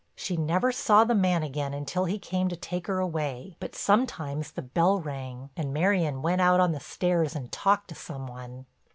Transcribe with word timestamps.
She 0.15 0.35
never 0.35 0.71
saw 0.71 1.03
the 1.03 1.13
man 1.13 1.43
again 1.43 1.75
until 1.75 2.05
he 2.05 2.17
came 2.17 2.47
to 2.49 2.55
take 2.55 2.87
her 2.87 2.97
away, 2.97 3.55
but 3.59 3.75
sometimes 3.75 4.49
the 4.49 4.63
bell 4.63 4.99
rang 4.99 5.51
and 5.55 5.71
Marion 5.71 6.23
went 6.23 6.41
out 6.41 6.59
on 6.59 6.71
the 6.71 6.79
stairs 6.79 7.35
and 7.35 7.51
talked 7.51 7.87
to 7.89 7.93
some 7.93 8.25
one. 8.25 8.65